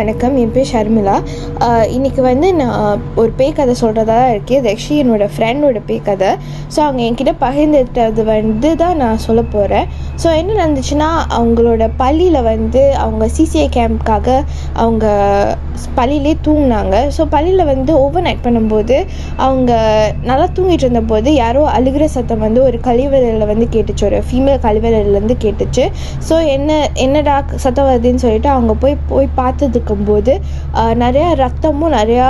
வணக்கம். 0.00 0.36
என் 0.40 0.52
பேர் 0.54 0.68
ஷர்மிளா. 0.70 1.14
இன்றைக்கி 1.94 2.20
வந்து 2.28 2.48
நான் 2.58 3.00
ஒரு 3.20 3.30
பேய் 3.38 3.56
கதை 3.56 3.72
சொல்கிறதா 3.80 4.18
இருக்கேன் 4.32 4.58
இது 4.60 4.68
ஆக்சுவலி 4.72 5.00
என்னோடய 5.02 5.32
ஃப்ரெண்டோட 5.34 5.80
பேய் 5.88 6.00
கதை. 6.08 6.30
ஸோ 6.74 6.78
அவங்க 6.84 7.00
என்கிட்ட 7.06 7.32
பகிர்ந்துட்டது 7.42 8.22
வந்து 8.28 8.70
தான் 8.82 9.00
நான் 9.02 9.20
சொல்ல 9.24 9.40
போகிறேன் 9.54 9.88
ஸோ 10.22 10.28
என்ன 10.40 10.54
நடந்துச்சுன்னா 10.60 11.08
அவங்களோட 11.38 11.84
பள்ளியில் 12.02 12.40
வந்து 12.50 12.82
அவங்க 13.04 13.26
சிசிஐ 13.36 13.66
கேம்ப்காக 13.76 14.28
அவங்க 14.84 15.04
பள்ளியிலே 15.98 16.32
தூங்கினாங்க. 16.46 16.96
ஸோ 17.16 17.24
பள்ளியில் 17.34 17.64
வந்து 17.72 17.92
ஓவர் 18.04 18.26
நைட் 18.26 18.44
பண்ணும்போது 18.46 18.96
அவங்க 19.48 19.72
நல்லா 20.30 20.46
தூங்கிட்டு 20.58 20.86
இருந்தபோது 20.86 21.30
யாரோ 21.42 21.64
அழுகிற 21.76 22.08
சத்தம் 22.16 22.44
வந்து 22.46 22.62
ஒரு 22.68 22.80
கழிவறையில் 22.88 23.50
வந்து 23.52 23.68
கேட்டுச்சு. 23.76 24.06
ஒரு 24.10 24.20
ஃபீமேல் 24.30 24.62
கழிவறையிலேருந்து 24.66 25.38
கேட்டுச்சு. 25.46 25.86
ஸோ 26.30 26.36
என்ன 26.56 26.80
என்னடா 27.06 27.36
சத்தம் 27.66 27.90
வருதுன்னு 27.90 28.24
சொல்லிட்டு 28.26 28.52
அவங்க 28.56 28.74
போய் 28.84 28.98
போய் 29.14 29.30
பார்த்ததுக்கு 29.42 29.88
பார்க்கும்போது 29.90 30.32
நிறையா 31.02 31.28
ரத்தமும் 31.42 31.94
நிறையா 31.98 32.26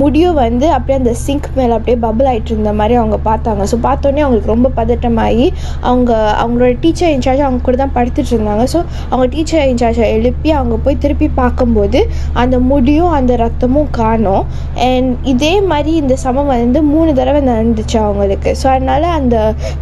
முடியும் 0.00 0.38
வந்து 0.44 0.66
அப்படியே 0.76 0.96
அந்த 1.00 1.12
சிங்க் 1.24 1.46
மேலே 1.58 1.72
அப்படியே 1.76 1.96
பபிள் 2.04 2.28
ஆகிட்டு 2.30 2.50
இருந்த 2.52 2.72
மாதிரி 2.80 2.94
அவங்க 3.00 3.16
பார்த்தாங்க. 3.28 3.62
ஸோ 3.70 3.76
பார்த்தோன்னே 3.86 4.22
அவங்களுக்கு 4.24 4.52
ரொம்ப 4.54 4.68
பதட்டமாகி 4.78 5.46
அவங்க 5.90 6.10
அவங்களோட 6.42 6.72
டீச்சர் 6.82 7.12
இன்சார்ஜ் 7.16 7.44
அவங்க 7.46 7.60
கூட 7.66 7.76
தான் 7.82 7.94
படுத்துட்டு 7.96 8.32
இருந்தாங்க. 8.34 8.64
ஸோ 8.72 8.78
அவங்க 9.10 9.26
டீச்சர் 9.34 9.68
இன்சார்ஜை 9.72 10.06
எழுப்பி 10.16 10.50
அவங்க 10.58 10.76
போய் 10.84 11.00
திருப்பி 11.04 11.28
பார்க்கும்போது 11.40 12.00
அந்த 12.42 12.56
முடியும் 12.70 13.14
அந்த 13.18 13.32
ரத்தமும் 13.44 13.90
காணோம். 14.00 14.44
அண்ட் 14.88 15.10
இதே 15.32 15.54
மாதிரி 15.72 15.94
இந்த 16.02 16.14
சமம் 16.24 16.52
வந்து 16.54 16.82
மூணு 16.92 17.10
தடவை 17.20 17.42
நடந்துச்சு 17.50 17.98
அவங்களுக்கு. 18.04 18.52
ஸோ 18.62 18.68
அதனால் 18.74 19.08
அந்த 19.18 19.36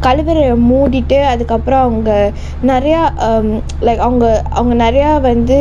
கழுவறையை 0.07 0.55
மூடிட்டு 0.71 1.21
அதுக்கப்புறம் 1.33 1.85
அவங்க 1.89 2.11
நிறையா 2.73 3.03
லைக் 3.87 4.05
அவங்க 4.09 4.27
அவங்க 4.59 4.75
நிறையா 4.85 5.11
வந்து 5.31 5.59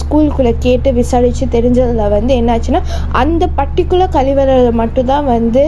ஸ்கூலுக்குள்ளே 0.00 0.52
கேட்டு 0.64 0.88
விசாரித்து 1.00 1.46
தெரிஞ்சதில் 1.56 2.12
வந்து 2.16 2.32
என்னாச்சுன்னா 2.40 2.82
அந்த 3.22 3.44
பர்டிகுலர் 3.58 4.14
கழிவறையில் 4.16 4.78
மட்டும்தான் 4.82 5.28
வந்து 5.34 5.62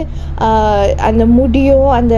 அந்த 1.09 1.23
முடியும் 1.37 1.89
அந்த 1.99 2.15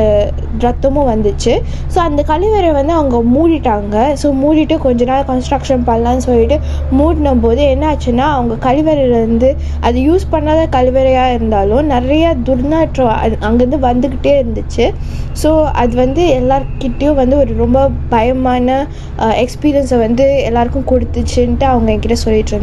ரத்தமும் 0.66 1.10
வந்துச்சு. 1.12 1.54
ஸோ 1.94 1.98
அந்த 2.08 2.22
கழிவறை 2.32 2.70
வந்து 2.80 2.94
அவங்க 3.00 3.18
மூடிட்டாங்க. 3.36 3.96
ஸோ 4.22 4.28
மூடிட்டு 4.44 4.76
கொஞ்ச 4.86 5.04
நாள் 5.12 5.28
கன்ஸ்ட்ரக்ஷன் 5.32 5.84
பண்ணலான்னு 5.90 6.26
சொல்லிட்டு 6.28 6.58
மூடின 7.00 7.36
போது 7.46 7.62
என்னாச்சுன்னா 7.74 8.28
அவங்க 8.38 8.56
கழிவறையிலேருந்து 8.68 9.50
அது 9.88 9.98
யூஸ் 10.10 10.26
பண்ணாத 10.34 10.62
கழிவறையாக 10.78 11.36
இருந்தாலும் 11.38 11.86
நிறைய 11.96 12.26
துர்நாற்றம் 12.50 13.14
அது 13.24 13.36
அங்கேருந்து 13.50 13.80
வந்துக்கிட்டே 13.90 14.34
இருந்துச்சு. 14.42 14.86
ஸோ 15.42 15.50
அது 15.82 15.94
வந்து 16.04 16.24
எல்லார்கிட்டேயும் 16.40 17.20
வந்து 17.22 17.36
ஒரு 17.44 17.52
ரொம்ப 17.64 17.80
பயமான 18.14 18.76
எக்ஸ்பீரியன்ஸை 19.44 19.98
வந்து 20.06 20.26
எல்லாருக்கும் 20.50 20.90
கொடுத்துச்சுன்ட்டு 20.92 21.66
அவங்க 21.72 21.90
என்கிட்ட 21.94 22.18
சொல்லிட்டு 22.26 22.54
இருந்தாங்க. 22.54 22.63